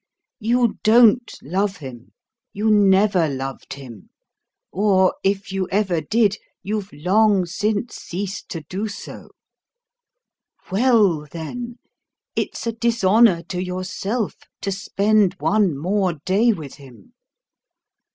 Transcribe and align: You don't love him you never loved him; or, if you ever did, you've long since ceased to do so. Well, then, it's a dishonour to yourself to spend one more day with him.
You 0.39 0.79
don't 0.81 1.37
love 1.43 1.77
him 1.77 2.13
you 2.53 2.71
never 2.71 3.29
loved 3.29 3.73
him; 3.73 4.09
or, 4.71 5.13
if 5.23 5.51
you 5.51 5.69
ever 5.69 6.01
did, 6.01 6.37
you've 6.63 6.91
long 6.91 7.45
since 7.45 7.97
ceased 7.97 8.49
to 8.49 8.61
do 8.61 8.87
so. 8.87 9.29
Well, 10.71 11.27
then, 11.31 11.77
it's 12.35 12.65
a 12.65 12.71
dishonour 12.71 13.43
to 13.49 13.63
yourself 13.63 14.33
to 14.61 14.71
spend 14.71 15.35
one 15.35 15.77
more 15.77 16.13
day 16.25 16.51
with 16.51 16.77
him. 16.77 17.13